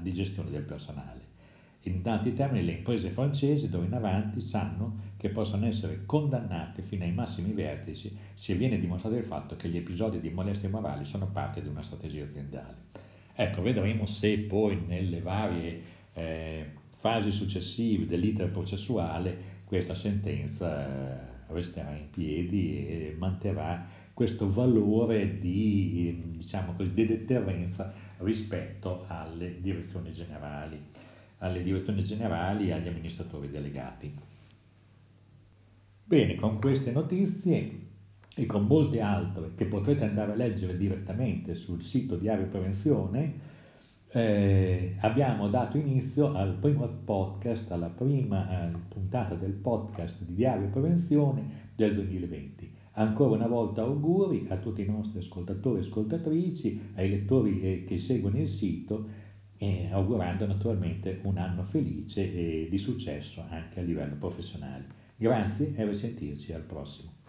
di 0.00 0.12
gestione 0.12 0.50
del 0.50 0.62
personale. 0.62 1.30
In 1.86 2.02
tanti 2.02 2.32
termini 2.32 2.64
le 2.64 2.72
imprese 2.72 3.08
francesi 3.08 3.68
d'ora 3.68 3.86
in 3.86 3.94
avanti 3.94 4.40
sanno 4.40 5.10
che 5.16 5.30
possono 5.30 5.66
essere 5.66 6.04
condannate 6.06 6.82
fino 6.82 7.02
ai 7.02 7.12
massimi 7.12 7.52
vertici 7.52 8.16
se 8.34 8.54
viene 8.54 8.78
dimostrato 8.78 9.16
il 9.16 9.24
fatto 9.24 9.56
che 9.56 9.68
gli 9.68 9.78
episodi 9.78 10.20
di 10.20 10.30
molestie 10.30 10.68
morali 10.68 11.04
sono 11.04 11.26
parte 11.26 11.60
di 11.60 11.68
una 11.68 11.82
strategia 11.82 12.22
aziendale. 12.22 12.76
Ecco, 13.34 13.62
vedremo 13.62 14.06
se 14.06 14.38
poi 14.38 14.80
nelle 14.86 15.20
varie 15.20 15.80
eh, 16.12 16.66
fasi 16.98 17.32
successive 17.32 18.06
dell'iter 18.06 18.50
processuale 18.50 19.50
questa 19.64 19.94
sentenza 19.94 20.86
eh, 20.86 21.30
resterà 21.48 21.96
in 21.96 22.10
piedi 22.10 22.86
e 22.86 23.16
manterrà 23.18 23.84
questo 24.14 24.50
valore 24.50 25.38
di, 25.38 26.34
diciamo 26.36 26.74
così, 26.74 26.92
di 26.92 27.06
deterrenza 27.06 27.92
rispetto 28.18 29.04
alle 29.08 29.60
direzioni 29.60 30.12
generali, 30.12 30.80
alle 31.38 31.62
direzioni 31.62 32.04
generali 32.04 32.68
e 32.68 32.72
agli 32.72 32.88
amministratori 32.88 33.50
delegati. 33.50 34.14
Bene, 36.04 36.34
con 36.34 36.60
queste 36.60 36.92
notizie 36.92 37.80
e 38.34 38.46
con 38.46 38.66
molte 38.66 39.00
altre 39.00 39.54
che 39.54 39.64
potrete 39.64 40.04
andare 40.04 40.32
a 40.32 40.36
leggere 40.36 40.76
direttamente 40.76 41.54
sul 41.54 41.82
sito 41.82 42.16
Diario 42.16 42.46
Prevenzione, 42.46 43.50
eh, 44.08 44.94
abbiamo 45.00 45.48
dato 45.48 45.78
inizio 45.78 46.34
al 46.34 46.54
primo 46.54 46.86
podcast, 46.86 47.70
alla 47.72 47.88
prima 47.88 48.68
eh, 48.68 48.76
puntata 48.88 49.34
del 49.34 49.52
podcast 49.52 50.22
di 50.22 50.34
Diario 50.34 50.68
Prevenzione 50.68 51.70
del 51.74 51.94
2020. 51.94 52.71
Ancora 52.94 53.36
una 53.36 53.46
volta 53.46 53.82
auguri 53.82 54.46
a 54.50 54.56
tutti 54.56 54.82
i 54.82 54.86
nostri 54.86 55.18
ascoltatori 55.18 55.78
e 55.78 55.82
ascoltatrici, 55.82 56.90
ai 56.94 57.08
lettori 57.08 57.60
eh, 57.62 57.84
che 57.84 57.98
seguono 57.98 58.38
il 58.38 58.48
sito, 58.48 59.08
e 59.56 59.88
augurando 59.92 60.44
naturalmente 60.44 61.20
un 61.22 61.38
anno 61.38 61.62
felice 61.62 62.20
e 62.20 62.68
di 62.68 62.78
successo 62.78 63.44
anche 63.48 63.78
a 63.78 63.82
livello 63.82 64.16
professionale. 64.16 64.86
Grazie 65.16 65.72
e 65.74 65.82
a 65.82 65.86
risentirci 65.86 66.52
al 66.52 66.62
prossimo. 66.62 67.21